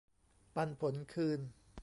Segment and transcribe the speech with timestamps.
[0.55, 1.39] ปันผลคืน